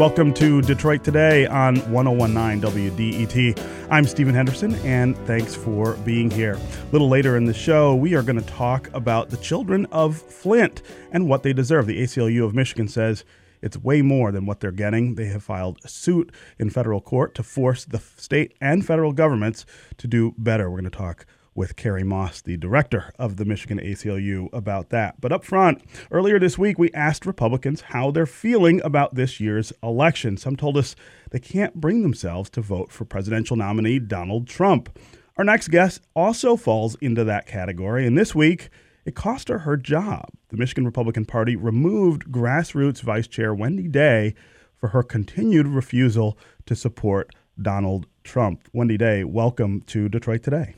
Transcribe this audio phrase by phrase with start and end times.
[0.00, 3.86] Welcome to Detroit Today on 1019 WDET.
[3.90, 6.54] I'm Stephen Henderson, and thanks for being here.
[6.54, 10.16] A little later in the show, we are going to talk about the children of
[10.16, 10.80] Flint
[11.12, 11.86] and what they deserve.
[11.86, 13.26] The ACLU of Michigan says
[13.60, 15.16] it's way more than what they're getting.
[15.16, 19.66] They have filed a suit in federal court to force the state and federal governments
[19.98, 20.70] to do better.
[20.70, 25.20] We're going to talk with Kary Moss, the director of the Michigan ACLU, about that.
[25.20, 29.72] But up front, earlier this week, we asked Republicans how they're feeling about this year's
[29.82, 30.36] election.
[30.36, 30.96] Some told us
[31.30, 34.98] they can't bring themselves to vote for presidential nominee Donald Trump.
[35.36, 38.68] Our next guest also falls into that category, and this week,
[39.04, 40.28] it cost her her job.
[40.50, 44.34] The Michigan Republican Party removed grassroots Vice Chair Wendy Day
[44.76, 48.68] for her continued refusal to support Donald Trump.
[48.72, 50.74] Wendy Day, welcome to Detroit Today.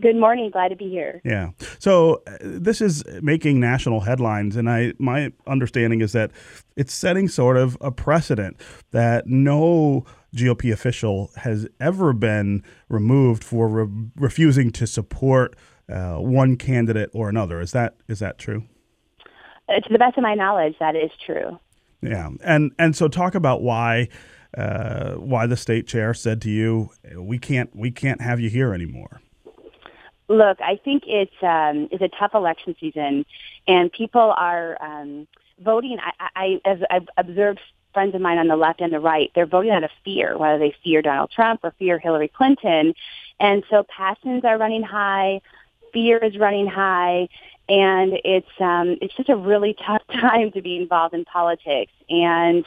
[0.00, 0.50] Good morning.
[0.50, 1.20] Glad to be here.
[1.24, 1.50] Yeah.
[1.78, 6.30] So uh, this is making national headlines, and I my understanding is that
[6.76, 8.58] it's setting sort of a precedent
[8.92, 15.56] that no GOP official has ever been removed for re- refusing to support
[15.90, 17.60] uh, one candidate or another.
[17.60, 18.64] Is that is that true?
[19.68, 21.58] Uh, to the best of my knowledge, that is true.
[22.00, 24.08] Yeah, and and so talk about why
[24.56, 28.72] uh, why the state chair said to you, we can't we can't have you here
[28.72, 29.20] anymore.
[30.30, 33.26] Look, I think it's um, it's a tough election season,
[33.66, 35.26] and people are um,
[35.58, 35.98] voting.
[36.00, 37.58] I, I, as I've observed
[37.92, 40.56] friends of mine on the left and the right, they're voting out of fear, whether
[40.56, 42.94] they fear Donald Trump or fear Hillary Clinton,
[43.40, 45.40] and so passions are running high,
[45.92, 47.28] fear is running high,
[47.68, 51.92] and it's um, it's just a really tough time to be involved in politics.
[52.08, 52.64] And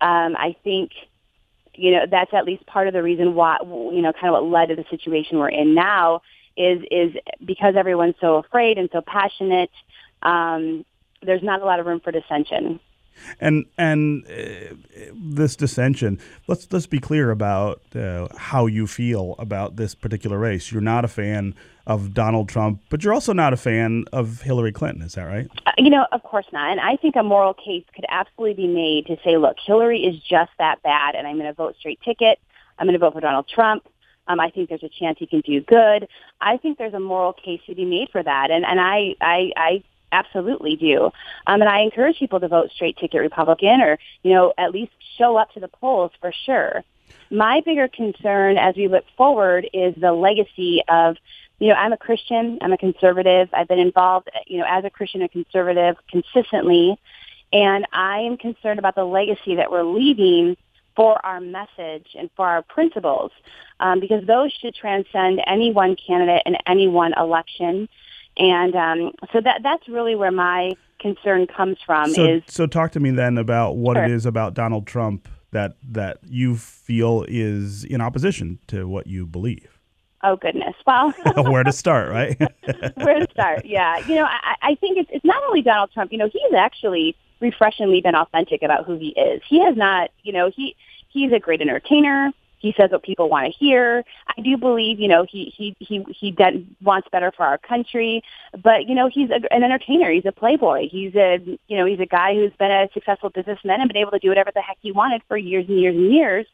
[0.00, 0.90] um, I think
[1.72, 4.50] you know that's at least part of the reason why you know kind of what
[4.50, 6.20] led to the situation we're in now
[6.56, 9.70] is is because everyone's so afraid and so passionate.
[10.22, 10.84] Um,
[11.22, 12.80] there's not a lot of room for dissension.
[13.40, 14.74] And and uh,
[15.14, 20.70] this dissension, let's let's be clear about uh, how you feel about this particular race.
[20.70, 21.54] You're not a fan
[21.86, 25.02] of Donald Trump, but you're also not a fan of Hillary Clinton.
[25.02, 25.48] Is that right?
[25.66, 26.70] Uh, you know, of course not.
[26.70, 30.20] And I think a moral case could absolutely be made to say, look, Hillary is
[30.20, 32.38] just that bad, and I'm going to vote straight ticket.
[32.78, 33.88] I'm going to vote for Donald Trump.
[34.28, 36.08] Um, I think there's a chance he can do good.
[36.40, 39.52] I think there's a moral case to be made for that, and and I I,
[39.56, 41.06] I absolutely do.
[41.46, 44.92] Um, and I encourage people to vote straight ticket Republican, or you know at least
[45.18, 46.82] show up to the polls for sure.
[47.30, 51.16] My bigger concern as we look forward is the legacy of
[51.58, 52.58] you know, I'm a Christian.
[52.60, 53.48] I'm a conservative.
[53.52, 56.98] I've been involved, you know, as a Christian and conservative consistently.
[57.52, 60.56] And I am concerned about the legacy that we're leaving
[60.96, 63.30] for our message and for our principles,
[63.80, 67.88] um, because those should transcend any one candidate and any one election.
[68.38, 72.10] And um, so that that's really where my concern comes from.
[72.10, 74.04] So, is so talk to me then about what Sure.
[74.04, 79.26] it is about Donald Trump that that you feel is in opposition to what you
[79.26, 79.78] believe.
[80.24, 81.12] oh goodness, well.
[81.36, 82.38] Where to start, right?
[82.96, 83.64] Where to start?
[83.64, 86.12] Yeah, you know, I, I think it's it's not only Donald Trump.
[86.12, 89.42] You know, he's actually refreshingly been authentic about who he is.
[89.48, 90.76] He has not, you know, he
[91.08, 92.32] he's a great entertainer.
[92.58, 94.02] He says what people want to hear.
[94.36, 98.22] I do believe, you know, he he he he de- wants better for our country.
[98.62, 100.10] But you know, he's a, an entertainer.
[100.10, 100.88] He's a playboy.
[100.88, 101.38] He's a
[101.68, 104.28] you know, he's a guy who's been a successful businessman and been able to do
[104.28, 106.46] whatever the heck he wanted for years and years and years.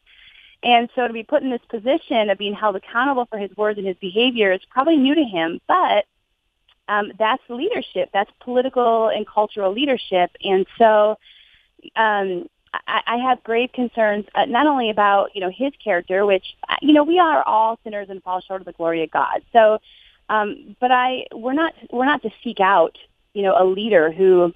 [0.63, 3.77] And so to be put in this position of being held accountable for his words
[3.77, 6.05] and his behavior is probably new to him, but
[6.87, 8.09] um, that's leadership.
[8.13, 10.31] That's political and cultural leadership.
[10.43, 11.17] And so
[11.95, 12.49] um,
[12.87, 16.75] I, I have grave concerns, uh, not only about, you know, his character, which, uh,
[16.81, 19.41] you know, we are all sinners and fall short of the glory of God.
[19.51, 19.79] So,
[20.29, 22.97] um, but I, we're not, we're not to seek out,
[23.33, 24.53] you know, a leader who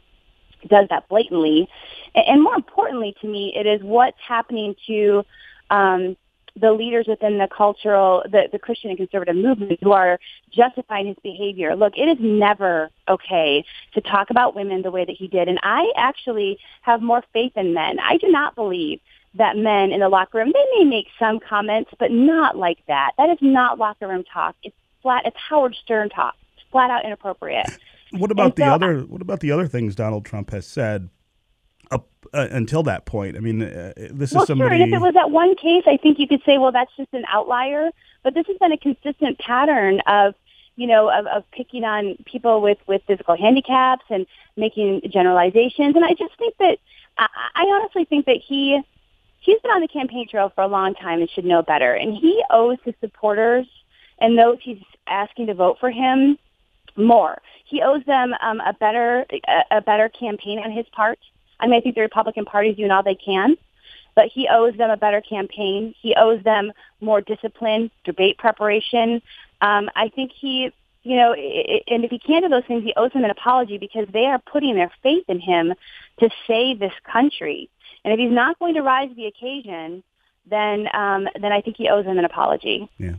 [0.67, 1.69] does that blatantly.
[2.15, 5.23] And, and more importantly to me, it is what's happening to
[5.69, 6.17] um,
[6.59, 10.19] the leaders within the cultural, the, the Christian and conservative movement who are
[10.51, 11.75] justifying his behavior.
[11.75, 15.47] Look, it is never okay to talk about women the way that he did.
[15.47, 17.99] And I actually have more faith in men.
[17.99, 18.99] I do not believe
[19.35, 23.11] that men in the locker room, they may make some comments, but not like that.
[23.17, 24.55] That is not locker room talk.
[24.63, 26.35] It's flat, it's Howard Stern talk.
[26.55, 27.69] It's flat out inappropriate.
[28.11, 28.99] What about And the so other?
[29.01, 31.09] What about the other things Donald Trump has said
[31.91, 33.37] up uh, until that point?
[33.37, 34.77] I mean, uh, this well, is somebody.
[34.77, 34.83] sure.
[34.83, 37.13] And if it was that one case, I think you could say, well, that's just
[37.13, 37.89] an outlier.
[38.23, 40.35] But this has been a consistent pattern of,
[40.75, 44.25] you know, of, of picking on people with with physical handicaps and
[44.55, 45.95] making generalizations.
[45.95, 46.79] And I just think that
[47.17, 48.81] I, I honestly think that he
[49.39, 51.93] he's been on the campaign trail for a long time and should know better.
[51.93, 53.67] And he owes his supporters
[54.19, 56.37] and those he's asking to vote for him
[56.95, 57.41] more.
[57.65, 61.19] He owes them um, a better a, a better campaign on his part.
[61.59, 63.57] I mean, I think the Republican Party is doing all they can.
[64.17, 65.93] but he owes them a better campaign.
[66.01, 69.21] He owes them more discipline, debate preparation.
[69.61, 70.71] Um, I think he,
[71.03, 74.07] you know, and if he can't do those things, he owes them an apology because
[74.11, 75.75] they are putting their faith in him
[76.19, 77.69] to save this country.
[78.03, 80.01] And if he's not going to rise to the occasion,
[80.49, 82.89] then um, then I think he owes them an apology.
[82.97, 83.15] Yeah.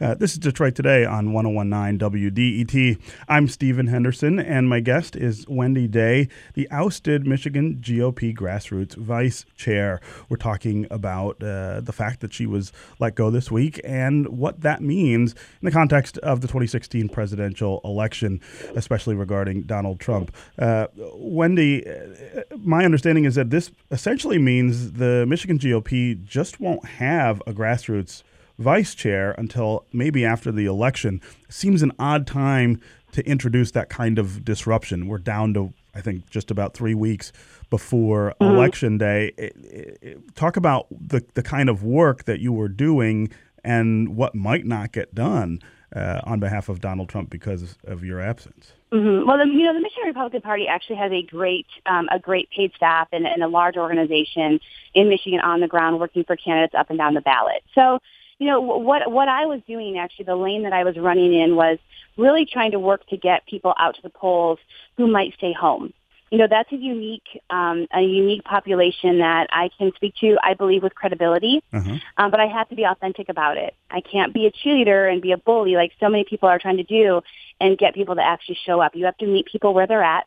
[0.00, 3.00] Uh, this is Detroit Today on 1019 WDET.
[3.28, 9.44] I'm Stephen Henderson, and my guest is Wendy Day, the ousted Michigan GOP grassroots vice
[9.56, 10.00] chair.
[10.28, 14.60] We're talking about uh, the fact that she was let go this week and what
[14.60, 18.40] that means in the context of the 2016 presidential election,
[18.74, 20.34] especially regarding Donald Trump.
[20.58, 26.84] Uh, Wendy, uh, my understanding is that this essentially means the Michigan GOP just won't
[26.84, 28.22] have a grassroots
[28.58, 31.20] vice chair until maybe after the election.
[31.48, 32.80] Seems an odd time
[33.12, 35.06] to introduce that kind of disruption.
[35.06, 37.32] We're down to, I think, just about three weeks
[37.70, 38.54] before mm-hmm.
[38.54, 39.32] election day.
[39.36, 43.30] It, it, it, talk about the, the kind of work that you were doing
[43.64, 45.60] and what might not get done
[45.94, 48.72] uh, on behalf of Donald Trump because of your absence.
[48.92, 49.26] Mm-hmm.
[49.26, 52.50] Well, the, you know, the Michigan Republican Party actually has a great, um, a great
[52.50, 54.60] paid staff and, and a large organization
[54.94, 57.64] in Michigan on the ground working for candidates up and down the ballot.
[57.74, 57.98] So
[58.38, 61.56] you know what what I was doing actually the lane that I was running in
[61.56, 61.78] was
[62.16, 64.58] really trying to work to get people out to the polls
[64.96, 65.92] who might stay home.
[66.30, 70.36] You know that's a unique um, a unique population that I can speak to.
[70.42, 71.96] I believe with credibility, uh-huh.
[72.18, 73.74] um, but I have to be authentic about it.
[73.90, 76.78] I can't be a cheerleader and be a bully like so many people are trying
[76.78, 77.22] to do
[77.60, 78.96] and get people to actually show up.
[78.96, 80.26] You have to meet people where they're at,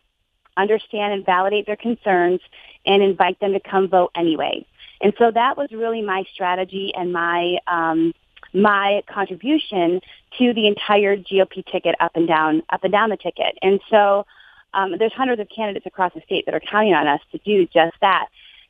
[0.56, 2.40] understand and validate their concerns,
[2.86, 4.66] and invite them to come vote anyway.
[5.02, 8.14] And so that was really my strategy and my um,
[8.54, 10.02] my contribution
[10.38, 13.58] to the entire GOP ticket up and down up and down the ticket.
[13.62, 14.26] And so
[14.74, 17.66] um, there's hundreds of candidates across the state that are counting on us to do
[17.66, 18.28] just that.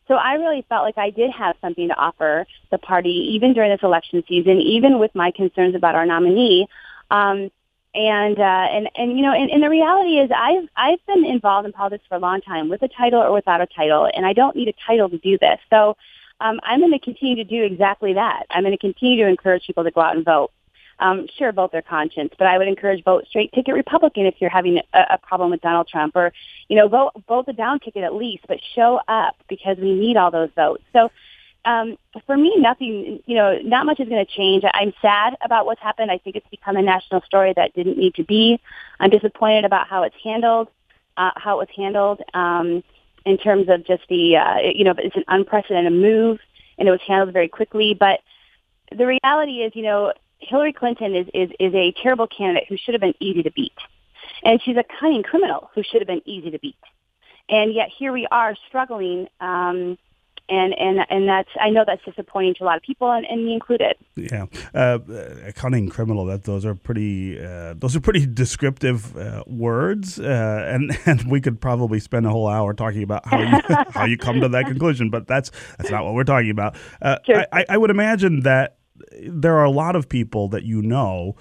[0.07, 3.71] So I really felt like I did have something to offer the party, even during
[3.71, 6.67] this election season, even with my concerns about our nominee.
[7.11, 7.51] Um,
[7.93, 11.65] and uh, and and you know, and, and the reality is, I've I've been involved
[11.65, 14.33] in politics for a long time, with a title or without a title, and I
[14.33, 15.59] don't need a title to do this.
[15.71, 15.97] So
[16.41, 18.43] um, I'm going to continue to do exactly that.
[18.49, 20.51] I'm going to continue to encourage people to go out and vote.
[20.99, 24.49] Um, sure, vote their conscience, but I would encourage vote straight ticket Republican if you're
[24.49, 26.33] having a, a problem with Donald Trump, or
[26.67, 30.17] you know, vote vote the down ticket at least, but show up because we need
[30.17, 30.83] all those votes.
[30.93, 31.11] So.
[31.65, 34.63] Um, for me, nothing, you know, not much is going to change.
[34.73, 36.09] I'm sad about what's happened.
[36.09, 38.61] I think it's become a national story that didn't need to be.
[38.97, 40.69] I'm disappointed about how it's handled,
[41.17, 42.21] uh, how it was handled.
[42.33, 42.81] Um,
[43.25, 46.39] in terms of just the, uh, you know, it's an unprecedented move
[46.77, 47.93] and it was handled very quickly.
[47.93, 48.19] But
[48.95, 52.93] the reality is, you know, Hillary Clinton is, is, is a terrible candidate who should
[52.93, 53.73] have been easy to beat.
[54.43, 56.77] And she's a cunning criminal who should have been easy to beat.
[57.49, 59.97] And yet here we are struggling um,
[60.49, 63.45] and and and that's I know that's disappointing to a lot of people, and, and
[63.45, 63.95] me included.
[64.15, 64.99] Yeah, uh,
[65.45, 66.25] a cunning criminal.
[66.25, 71.41] That those are pretty uh, those are pretty descriptive uh, words, uh, and and we
[71.41, 74.65] could probably spend a whole hour talking about how you how you come to that
[74.65, 75.09] conclusion.
[75.09, 76.75] But that's that's not what we're talking about.
[77.01, 77.45] Uh, sure.
[77.51, 78.77] I, I would imagine that
[79.27, 81.35] there are a lot of people that you know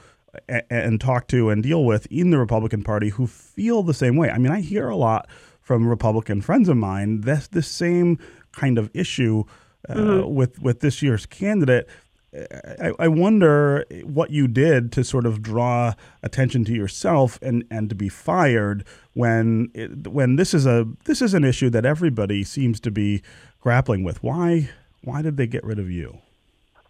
[0.49, 4.31] and talk to and deal with in the Republican Party who feel the same way.
[4.31, 5.29] I mean, I hear a lot
[5.61, 7.21] from Republican friends of mine.
[7.23, 8.19] That's the same
[8.59, 9.45] kind of issue
[9.89, 10.35] uh, mm-hmm.
[10.35, 11.89] with with this year's candidate.
[12.35, 17.89] I, I, wonder what you did to sort of draw attention to yourself and, and
[17.89, 18.85] to be fired
[19.15, 23.23] when it, when this is a this is an issue that everybody seems to be
[23.61, 24.23] grappling with.
[24.23, 24.69] Why
[25.03, 26.19] why did they get rid of you?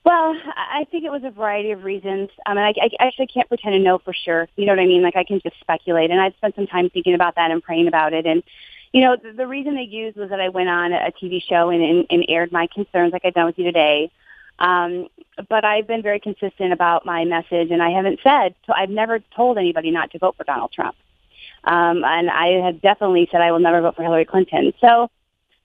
[0.04, 2.30] Well, I think it was a variety of reasons.
[2.46, 4.48] I mean, I, I actually can't pretend to know for sure.
[4.56, 5.02] You know what I mean?
[5.02, 7.88] Like I can just speculate, and I've spent some time thinking about that and praying
[7.88, 8.26] about it.
[8.26, 8.42] And
[8.92, 11.70] you know, the, the reason they used was that I went on a TV show
[11.70, 14.10] and, and, and aired my concerns like I've done with you today.
[14.58, 15.08] Um,
[15.48, 18.72] but I've been very consistent about my message, and I haven't said so.
[18.72, 20.96] I've never told anybody not to vote for Donald Trump,
[21.62, 24.72] um, and I have definitely said I will never vote for Hillary Clinton.
[24.80, 25.10] So,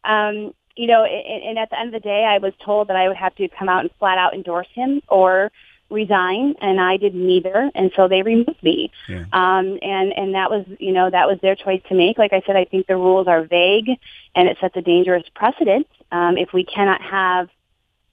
[0.03, 2.95] um, you know, and, and at the end of the day, I was told that
[2.95, 5.51] I would have to come out and flat out endorse him, or
[5.93, 8.91] resign and I didn't neither and so they removed me.
[9.07, 9.25] Yeah.
[9.31, 12.17] Um and and that was, you know, that was their choice to make.
[12.17, 13.89] Like I said, I think the rules are vague
[14.35, 17.49] and it sets a dangerous precedent um if we cannot have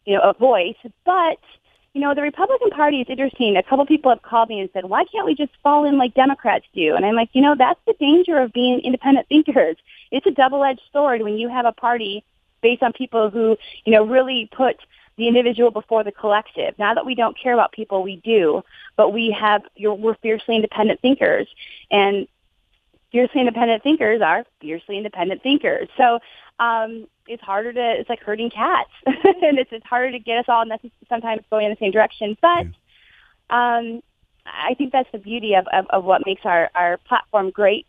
[0.07, 1.39] you know a voice, but
[1.93, 3.57] you know, the Republican Party is interesting.
[3.57, 6.15] A couple people have called me and said, "Why can't we just fall in like
[6.15, 9.77] Democrats do?" And I'm like, you know, that's the danger of being independent thinkers.
[10.13, 12.25] It's a double-edged sword when you have a party
[12.63, 14.77] based on people who, you know, really put
[15.21, 16.75] the individual before the collective.
[16.79, 18.63] Now that we don't care about people, we do,
[18.97, 21.47] but we have you're, we're fiercely independent thinkers,
[21.91, 22.27] and
[23.13, 25.89] fiercely independent thinkers are fiercely independent thinkers.
[25.97, 26.21] So,
[26.59, 30.47] um, it's harder to it's like herding cats, and it's it's harder to get us
[30.49, 30.65] all
[31.09, 32.37] sometimes going in the same direction.
[32.41, 32.67] But
[33.51, 34.03] um,
[34.47, 37.87] I think that's the beauty of, of, of what makes our, our platform great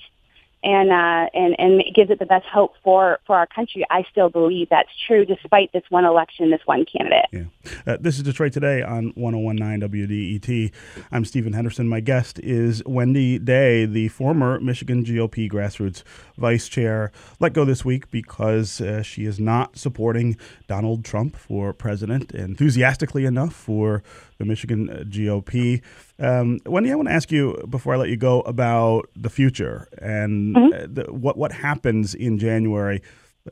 [0.63, 3.85] and uh, and and gives it the best hope for for our country.
[3.89, 7.25] I still believe that's true, despite this one election, this one candidate.
[7.31, 7.43] Yeah.
[7.87, 10.71] Uh, this is Detroit Today on 1019 WDET.
[11.11, 11.87] I'm Stephen Henderson.
[11.87, 16.03] My guest is Wendy Day, the former Michigan GOP grassroots
[16.41, 20.35] vice chair, let go this week because uh, she is not supporting
[20.67, 24.03] Donald Trump for president enthusiastically enough for
[24.39, 25.81] the Michigan uh, GOP.
[26.19, 29.87] Um, Wendy, I want to ask you before I let you go about the future
[30.01, 30.73] and mm-hmm.
[30.73, 33.01] Uh, the, what what happens in January,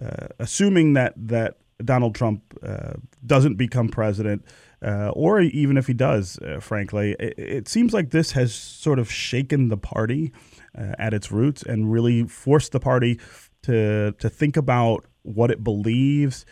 [0.01, 2.93] uh, assuming that that Donald Trump uh,
[3.25, 4.43] doesn't become president.
[4.81, 8.97] Uh, or even if he does, uh, frankly, it, it, seems like this has sort
[8.97, 10.31] of shaken the party
[10.77, 13.19] uh, at its roots and really forced the party
[13.61, 16.45] to to think about what it believes,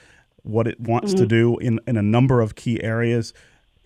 [0.44, 1.24] what it wants mm-hmm.
[1.24, 3.34] to do in, in a number of key areas.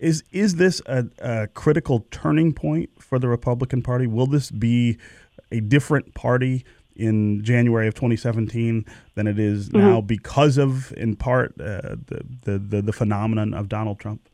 [0.00, 4.08] Is is this a, a, critical turning point for the Republican Party?
[4.08, 4.98] Will this be
[5.52, 9.78] a different party in January of 2017 than it is mm-hmm.
[9.78, 14.28] now because of, in part, uh, the, the, the the phenomenon of Donald Trump?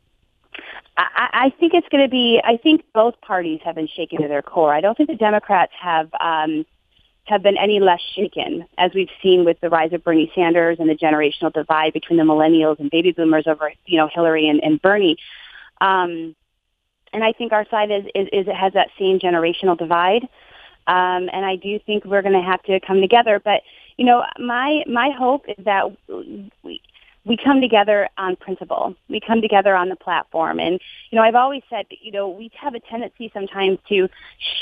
[0.97, 2.41] I, I think it's going to be.
[2.43, 4.73] I think both parties have been shaken to their core.
[4.73, 6.65] I don't think the Democrats have um,
[7.29, 10.89] have been any less shaken, as we've seen with the rise of Bernie Sanders and
[10.89, 14.81] the generational divide between the millennials and baby boomers over, you know, Hillary and, and
[14.81, 15.17] Bernie.
[15.79, 16.35] Um,
[17.13, 20.27] and I think our side is, is, is it has that same generational divide.
[20.89, 23.39] Um, and I do think we're going to have to come together.
[23.39, 23.61] But
[23.97, 25.95] you know, my my hope is that
[26.63, 26.81] we
[27.25, 28.95] we come together on principle.
[29.07, 30.59] We come together on the platform.
[30.59, 30.79] And,
[31.11, 34.09] you know, I've always said, you know, we have a tendency sometimes to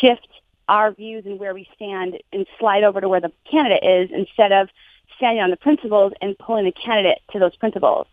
[0.01, 0.27] shift
[0.67, 4.51] our views and where we stand and slide over to where the candidate is instead
[4.51, 4.69] of
[5.15, 8.05] standing on the principles and pulling the candidate to those principles.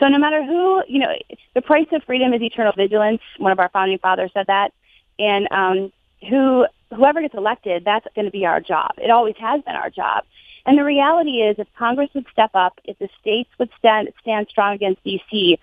[0.00, 1.14] So no matter who, you know,
[1.54, 3.22] the price of freedom is eternal vigilance.
[3.38, 4.72] One of our founding fathers said that.
[5.18, 5.92] And um,
[6.28, 8.92] who whoever gets elected, that's going to be our job.
[8.98, 10.24] It always has been our job.
[10.64, 14.46] And the reality is, if Congress would step up, if the states would stand stand
[14.48, 15.58] strong against D.C.,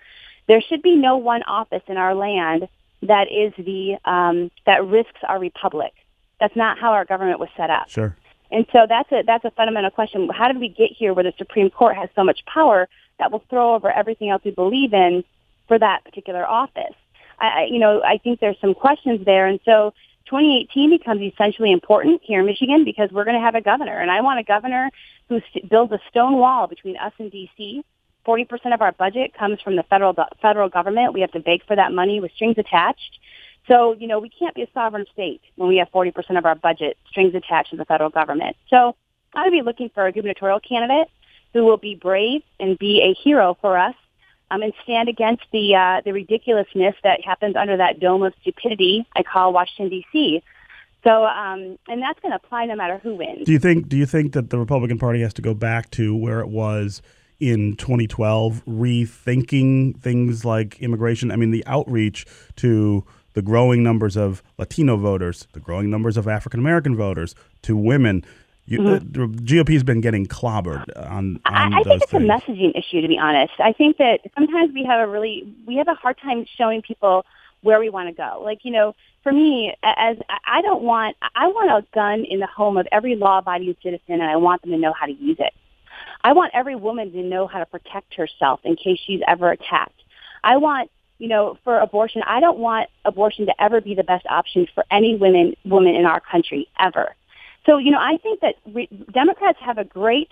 [0.46, 2.68] there should be no one office in our land
[3.02, 5.92] that is the um, that risks our republic.
[6.38, 7.88] That's not how our government was set up.
[7.88, 8.16] Sure.
[8.50, 10.28] And so that's a that's a fundamental question.
[10.28, 13.44] How did we get here where the Supreme Court has so much power that will
[13.48, 15.24] throw over everything else we believe in
[15.68, 16.94] for that particular office?
[17.38, 19.94] I, you know, I think there's some questions there, and so
[20.30, 24.10] 2018 becomes essentially important here in Michigan because we're going to have a governor, and
[24.10, 24.88] I want a governor
[25.28, 27.84] who builds a stone wall between us and D.C.
[28.26, 31.14] 40% of our budget comes from the federal federal government.
[31.14, 33.18] We have to beg for that money with strings attached.
[33.66, 36.54] So, you know, we can't be a sovereign state when we have 40% of our
[36.54, 38.56] budget strings attached to the federal government.
[38.68, 38.94] So
[39.34, 41.08] I would be looking for a gubernatorial candidate
[41.52, 43.94] who will be brave and be a hero for us
[44.50, 49.06] um, and stand against the uh, the ridiculousness that happens under that dome of stupidity
[49.14, 50.42] I call Washington D.C.
[51.02, 53.46] So, um, and that's going to apply no matter who wins.
[53.46, 53.88] Do you think?
[53.88, 57.00] Do you think that the Republican Party has to go back to where it was
[57.38, 61.30] in 2012, rethinking things like immigration?
[61.30, 62.26] I mean, the outreach
[62.56, 67.76] to the growing numbers of Latino voters, the growing numbers of African American voters, to
[67.76, 68.24] women.
[68.70, 69.10] You, mm-hmm.
[69.10, 71.40] the GOP has been getting clobbered on.
[71.44, 72.22] on I, I think it's things.
[72.22, 73.54] a messaging issue, to be honest.
[73.58, 77.26] I think that sometimes we have a really we have a hard time showing people
[77.62, 78.40] where we want to go.
[78.44, 82.46] Like you know, for me, as I don't want I want a gun in the
[82.46, 85.52] home of every law-abiding citizen, and I want them to know how to use it.
[86.22, 90.00] I want every woman to know how to protect herself in case she's ever attacked.
[90.44, 94.26] I want you know, for abortion, I don't want abortion to ever be the best
[94.26, 97.16] option for any women woman in our country ever.
[97.66, 100.30] So, you know, I think that re- Democrats have a great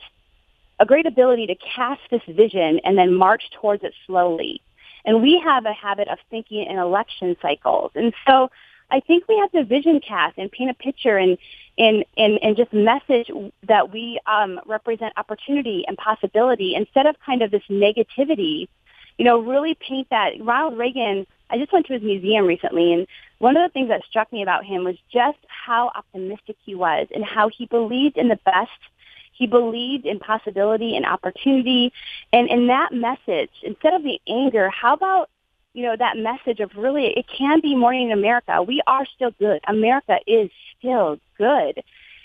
[0.81, 4.63] a great ability to cast this vision and then march towards it slowly.
[5.05, 7.91] And we have a habit of thinking in election cycles.
[7.95, 8.51] And so
[8.91, 11.37] I think we have to vision cast and paint a picture and
[11.79, 13.31] and and, and just message
[13.67, 18.69] that we um, represent opportunity and possibility instead of kind of this negativity.
[19.19, 20.33] You know, really paint that.
[20.41, 21.27] Ronald Reagan.
[21.50, 23.07] I just went to his museum recently, and
[23.38, 27.09] one of the things that struck me about him was just how optimistic he was
[27.14, 28.71] and how he believed in the best.
[29.33, 31.93] He believed in possibility and opportunity.
[32.33, 35.31] And in that message, instead of the anger, how about,
[35.75, 38.61] you know, that message of really, it can be morning in America.
[38.62, 39.61] We are still good.
[39.69, 41.83] America is still good.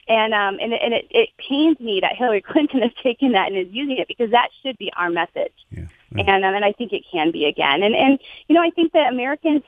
[0.07, 3.57] And um and, and it, it pains me that Hillary Clinton has taken that and
[3.57, 5.53] is using it because that should be our message.
[5.69, 5.85] Yeah.
[6.19, 7.83] And um, and I think it can be again.
[7.83, 9.63] And and you know I think that Americans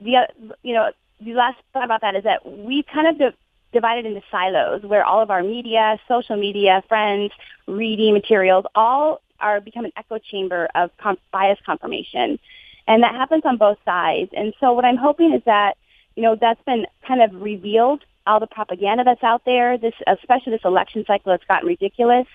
[0.00, 0.28] the
[0.62, 0.90] you know
[1.20, 3.36] the last thought about that is that we kind of di-
[3.72, 7.32] divided into silos where all of our media, social media, friends,
[7.66, 12.38] reading materials all are become an echo chamber of com- bias confirmation,
[12.86, 14.30] and that happens on both sides.
[14.36, 15.76] And so, what I'm hoping is that
[16.16, 19.78] you know that's been kind of revealed all the propaganda that's out there.
[19.78, 22.26] This, especially this election cycle, has gotten ridiculous.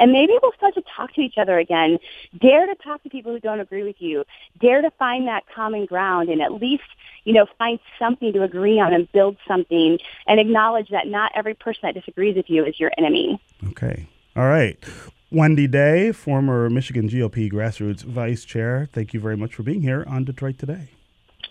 [0.00, 1.98] And maybe we'll start to talk to each other again.
[2.40, 4.24] Dare to talk to people who don't agree with you.
[4.58, 6.82] Dare to find that common ground and at least,
[7.24, 11.54] you know, find something to agree on and build something and acknowledge that not every
[11.54, 13.40] person that disagrees with you is your enemy.
[13.68, 14.08] Okay.
[14.34, 14.82] All right.
[15.30, 20.04] Wendy Day, former Michigan GOP grassroots vice chair, thank you very much for being here
[20.08, 20.88] on Detroit Today.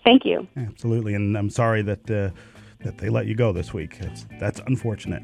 [0.04, 0.46] Thank you.
[0.56, 1.14] Absolutely.
[1.14, 2.30] And I'm sorry that uh,
[2.84, 3.98] that they let you go this week.
[4.00, 5.22] It's, that's unfortunate.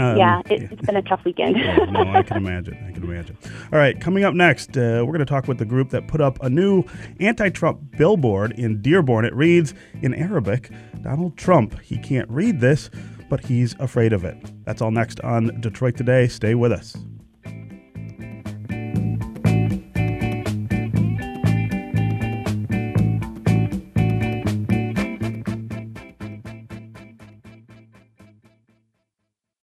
[0.00, 1.56] Um, yeah, it, has been a tough weekend.
[1.58, 2.82] yeah, no, I can imagine.
[2.88, 3.36] I can imagine.
[3.70, 6.22] All right, coming up next, uh, we're going to talk with the group that put
[6.22, 6.84] up a new
[7.20, 9.26] anti-Trump billboard in Dearborn.
[9.26, 10.70] It reads in Arabic,
[11.02, 11.78] "Donald Trump.
[11.82, 12.88] He can't read this,
[13.28, 16.28] but he's afraid of it." That's all next on Detroit Today.
[16.28, 16.96] Stay with us.